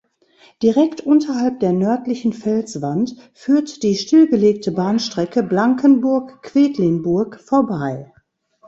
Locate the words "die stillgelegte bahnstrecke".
3.83-5.43